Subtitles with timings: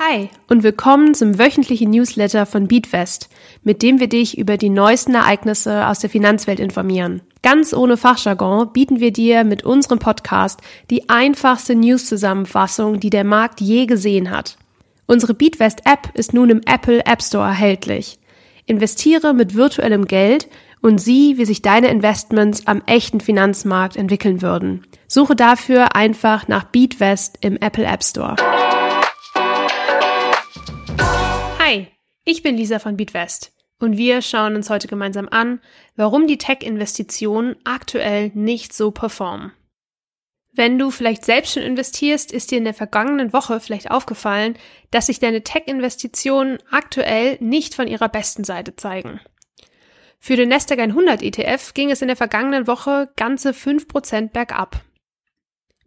[0.00, 3.28] Hi und willkommen zum wöchentlichen Newsletter von Beatwest,
[3.64, 7.20] mit dem wir dich über die neuesten Ereignisse aus der Finanzwelt informieren.
[7.42, 13.60] Ganz ohne Fachjargon bieten wir dir mit unserem Podcast die einfachste News-Zusammenfassung, die der Markt
[13.60, 14.56] je gesehen hat.
[15.06, 18.20] Unsere Beatwest App ist nun im Apple App Store erhältlich.
[18.66, 20.46] Investiere mit virtuellem Geld
[20.80, 24.86] und sieh, wie sich deine Investments am echten Finanzmarkt entwickeln würden.
[25.08, 28.36] Suche dafür einfach nach Beatwest im Apple App Store.
[32.28, 35.60] Ich bin Lisa von Beatwest und wir schauen uns heute gemeinsam an,
[35.96, 39.52] warum die Tech-Investitionen aktuell nicht so performen.
[40.52, 44.58] Wenn du vielleicht selbst schon investierst, ist dir in der vergangenen Woche vielleicht aufgefallen,
[44.90, 49.20] dass sich deine Tech-Investitionen aktuell nicht von ihrer besten Seite zeigen.
[50.18, 54.82] Für den Nasdaq 100 ETF ging es in der vergangenen Woche ganze 5% bergab.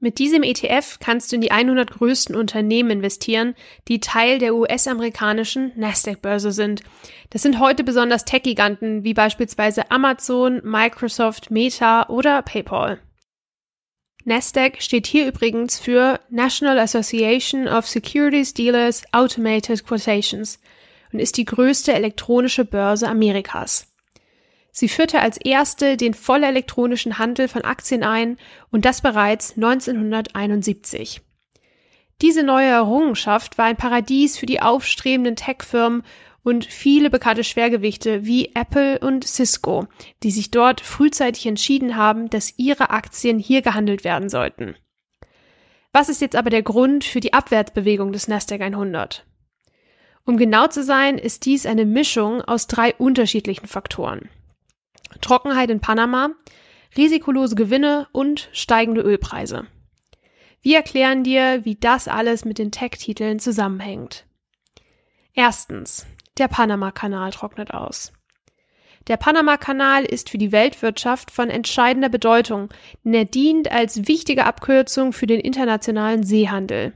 [0.04, 3.54] Mit diesem ETF kannst du in die 100 größten Unternehmen investieren,
[3.88, 6.82] die Teil der US-amerikanischen Nasdaq-Börse sind.
[7.30, 13.00] Das sind heute besonders Tech-Giganten wie beispielsweise Amazon, Microsoft, Meta oder PayPal.
[14.26, 20.60] Nasdaq steht hier übrigens für National Association of Securities Dealers Automated Quotations
[21.14, 23.91] und ist die größte elektronische Börse Amerikas.
[24.72, 28.38] Sie führte als erste den vollelektronischen Handel von Aktien ein
[28.72, 31.22] und das bereits 1971.
[32.22, 36.04] Diese neue Errungenschaft war ein Paradies für die aufstrebenden Tech-Firmen
[36.44, 39.88] und viele bekannte Schwergewichte wie Apple und Cisco,
[40.24, 44.76] die sich dort frühzeitig entschieden haben, dass ihre Aktien hier gehandelt werden sollten.
[45.94, 49.26] Was ist jetzt aber der Grund für die Abwärtsbewegung des Nasdaq 100?
[50.26, 54.30] Um genau zu sein, ist dies eine Mischung aus drei unterschiedlichen Faktoren.
[55.20, 56.30] Trockenheit in Panama,
[56.96, 59.68] risikolose Gewinne und steigende Ölpreise.
[60.62, 64.26] Wir erklären dir, wie das alles mit den Tech-Titeln zusammenhängt.
[65.34, 66.06] Erstens,
[66.38, 68.14] der Panama-Kanal trocknet aus.
[69.08, 72.70] Der Panama-Kanal ist für die Weltwirtschaft von entscheidender Bedeutung,
[73.04, 76.94] denn er dient als wichtige Abkürzung für den internationalen Seehandel.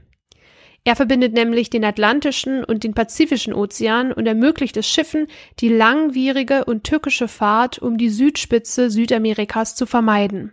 [0.86, 5.26] Er verbindet nämlich den Atlantischen und den Pazifischen Ozean und ermöglicht es Schiffen,
[5.58, 10.52] die langwierige und tückische Fahrt um die Südspitze Südamerikas zu vermeiden.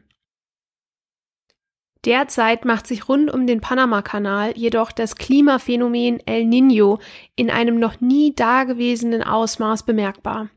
[2.03, 6.99] Derzeit macht sich rund um den Panamakanal jedoch das Klimaphänomen El Niño
[7.35, 10.49] in einem noch nie dagewesenen Ausmaß bemerkbar.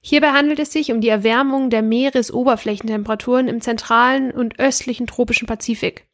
[0.00, 6.06] Hierbei handelt es sich um die Erwärmung der Meeresoberflächentemperaturen im zentralen und östlichen tropischen Pazifik.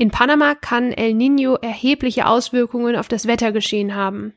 [0.00, 4.32] In Panama kann El Niño erhebliche Auswirkungen auf das Wettergeschehen haben.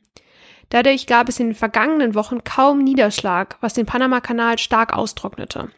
[0.70, 5.70] Dadurch gab es in den vergangenen Wochen kaum Niederschlag, was den Panama-Kanal stark austrocknete.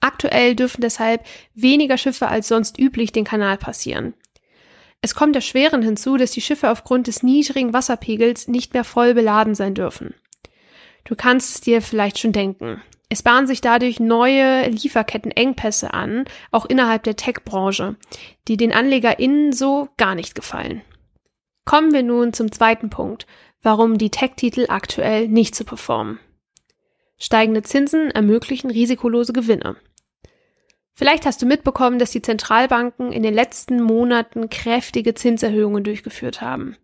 [0.00, 1.24] Aktuell dürfen deshalb
[1.54, 4.14] weniger Schiffe als sonst üblich den Kanal passieren.
[5.02, 9.54] Es kommt erschwerend hinzu, dass die Schiffe aufgrund des niedrigen Wasserpegels nicht mehr voll beladen
[9.54, 10.14] sein dürfen.
[11.04, 12.82] Du kannst es dir vielleicht schon denken.
[13.12, 17.96] Es bahnen sich dadurch neue Lieferkettenengpässe an, auch innerhalb der Tech-Branche,
[18.46, 20.82] die den AnlegerInnen so gar nicht gefallen.
[21.64, 23.26] Kommen wir nun zum zweiten Punkt,
[23.62, 26.20] warum die Tech-Titel aktuell nicht zu performen.
[27.18, 29.76] Steigende Zinsen ermöglichen risikolose Gewinne.
[30.94, 36.76] Vielleicht hast du mitbekommen, dass die Zentralbanken in den letzten Monaten kräftige Zinserhöhungen durchgeführt haben.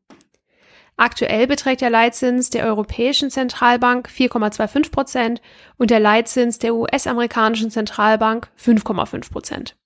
[0.96, 5.42] Aktuell beträgt der Leitzins der Europäischen Zentralbank 4,25 Prozent
[5.76, 9.76] und der Leitzins der US-amerikanischen Zentralbank 5,5 Prozent.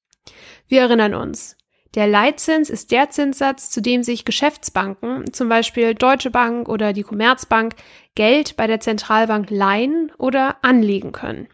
[0.69, 1.57] Wir erinnern uns.
[1.97, 7.03] Der Leitzins ist der Zinssatz, zu dem sich Geschäftsbanken, zum Beispiel Deutsche Bank oder die
[7.03, 7.75] Commerzbank,
[8.15, 11.49] Geld bei der Zentralbank leihen oder anlegen können.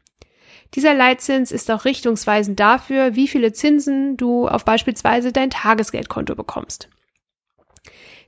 [0.75, 6.91] Dieser Leitzins ist auch richtungsweisend dafür, wie viele Zinsen du auf beispielsweise dein Tagesgeldkonto bekommst.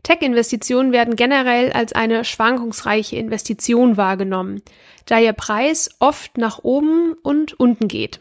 [0.03, 4.63] Tech-Investitionen werden generell als eine schwankungsreiche Investition wahrgenommen,
[5.07, 8.21] da ihr Preis oft nach oben und unten geht.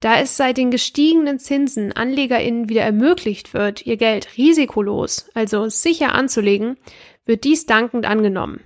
[0.00, 6.12] Da es seit den gestiegenen Zinsen AnlegerInnen wieder ermöglicht wird, ihr Geld risikolos, also sicher
[6.12, 6.76] anzulegen,
[7.24, 8.60] wird dies dankend angenommen.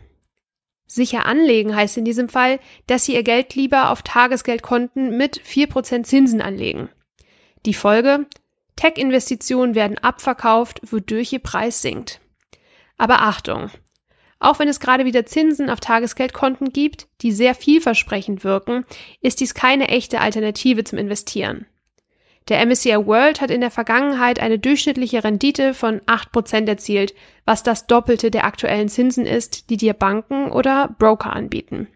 [0.91, 6.03] Sicher anlegen heißt in diesem Fall, dass Sie Ihr Geld lieber auf Tagesgeldkonten mit 4%
[6.05, 6.89] Zinsen anlegen.
[7.67, 8.27] Die Folge?
[8.79, 12.21] Tech-Investitionen werden abverkauft, wodurch ihr Preis sinkt.
[12.97, 13.71] Aber Achtung!
[14.39, 18.85] Auch wenn es gerade wieder Zinsen auf Tagesgeldkonten gibt, die sehr vielversprechend wirken,
[19.21, 21.67] ist dies keine echte Alternative zum Investieren.
[22.47, 27.15] Der MSCI World hat in der Vergangenheit eine durchschnittliche Rendite von 8% erzielt,
[27.45, 31.89] was das Doppelte der aktuellen Zinsen ist, die dir Banken oder Broker anbieten.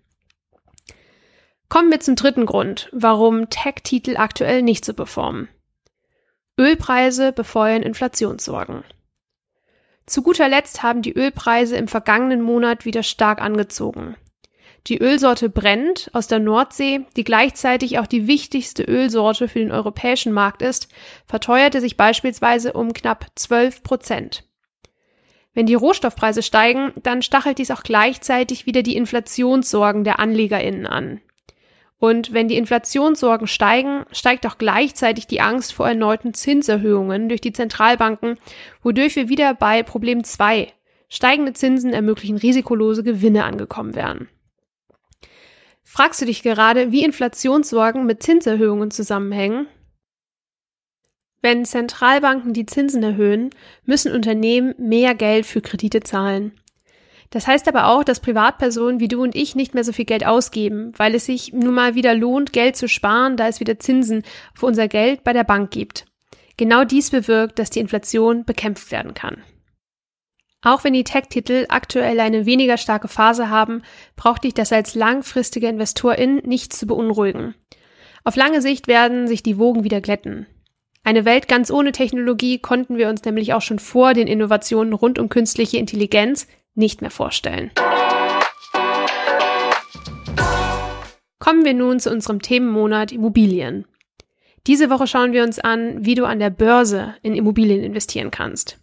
[1.69, 5.49] Kommen wir zum dritten Grund, warum Tech-Titel aktuell nicht so performen.
[6.63, 8.85] Ölpreise befeuern Inflationssorgen.
[10.07, 14.15] Zu guter Letzt haben die Ölpreise im vergangenen Monat wieder stark angezogen.
[14.87, 20.33] Die Ölsorte Brent aus der Nordsee, die gleichzeitig auch die wichtigste Ölsorte für den europäischen
[20.33, 20.87] Markt ist,
[21.27, 24.45] verteuerte sich beispielsweise um knapp 12 Prozent.
[25.55, 31.21] Wenn die Rohstoffpreise steigen, dann stachelt dies auch gleichzeitig wieder die Inflationssorgen der AnlegerInnen an.
[32.03, 37.53] Und wenn die Inflationssorgen steigen, steigt auch gleichzeitig die Angst vor erneuten Zinserhöhungen durch die
[37.53, 38.39] Zentralbanken,
[38.83, 40.73] wodurch wir wieder bei Problem 2
[41.09, 44.29] steigende Zinsen ermöglichen risikolose Gewinne angekommen wären.
[45.85, 49.69] Fragst du dich gerade, wie Inflationssorgen mit Zinserhöhungen zusammenhängen?
[51.41, 53.51] Wenn Zentralbanken die Zinsen erhöhen,
[53.85, 56.59] müssen Unternehmen mehr Geld für Kredite zahlen.
[57.33, 60.27] Das heißt aber auch, dass Privatpersonen wie du und ich nicht mehr so viel Geld
[60.27, 64.23] ausgeben, weil es sich nun mal wieder lohnt, Geld zu sparen, da es wieder Zinsen
[64.55, 66.05] für unser Geld bei der Bank gibt.
[66.59, 69.39] Genau dies bewirkt, dass die Inflation bekämpft werden kann.
[70.61, 73.81] Auch wenn die Tech-Titel aktuell eine weniger starke Phase haben,
[74.15, 77.55] braucht dich das als langfristige Investorin nicht zu beunruhigen.
[78.25, 80.47] Auf lange Sicht werden sich die Wogen wieder glätten.
[81.03, 85.19] Eine Welt ganz ohne Technologie konnten wir uns nämlich auch schon vor den Innovationen rund
[85.19, 87.71] um künstliche Intelligenz nicht mehr vorstellen.
[91.39, 93.87] Kommen wir nun zu unserem Themenmonat Immobilien.
[94.67, 98.79] Diese Woche schauen wir uns an, wie du an der Börse in Immobilien investieren kannst.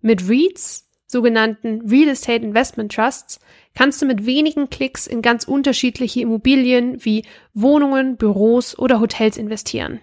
[0.00, 3.40] Mit REITs, sogenannten Real Estate Investment Trusts,
[3.74, 10.00] kannst du mit wenigen Klicks in ganz unterschiedliche Immobilien wie Wohnungen, Büros oder Hotels investieren.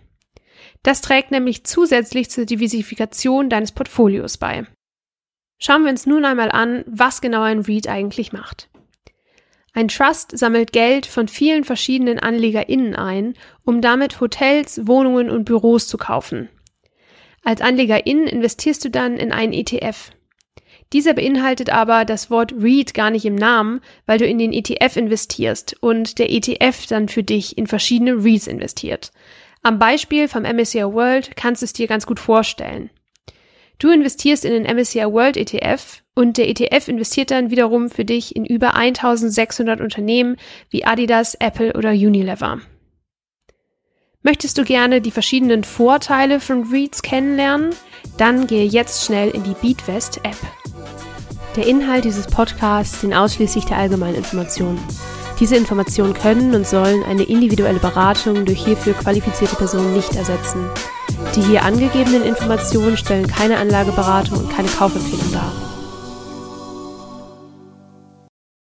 [0.84, 4.66] Das trägt nämlich zusätzlich zur Diversifikation deines Portfolios bei.
[5.66, 8.68] Schauen wir uns nun einmal an, was genau ein REIT eigentlich macht.
[9.74, 13.34] Ein Trust sammelt Geld von vielen verschiedenen AnlegerInnen ein,
[13.64, 16.50] um damit Hotels, Wohnungen und Büros zu kaufen.
[17.46, 20.12] Als AnlegerIn investierst du dann in einen ETF.
[20.92, 24.98] Dieser beinhaltet aber das Wort REIT gar nicht im Namen, weil du in den ETF
[24.98, 29.12] investierst und der ETF dann für dich in verschiedene REITs investiert.
[29.62, 32.90] Am Beispiel vom MSCI World kannst du es dir ganz gut vorstellen.
[33.80, 38.36] Du investierst in den MSCI World ETF und der ETF investiert dann wiederum für dich
[38.36, 40.38] in über 1600 Unternehmen
[40.70, 42.60] wie Adidas, Apple oder Unilever.
[44.22, 47.72] Möchtest du gerne die verschiedenen Vorteile von REITs kennenlernen?
[48.18, 50.38] Dann gehe jetzt schnell in die Beatwest App.
[51.58, 54.80] Der Inhalt dieses Podcasts dient ausschließlich der allgemeinen Information.
[55.40, 60.70] Diese Informationen können und sollen eine individuelle Beratung durch hierfür qualifizierte Personen nicht ersetzen.
[61.36, 65.73] Die hier angegebenen Informationen stellen keine Anlageberatung und keine Kaufempfehlung dar.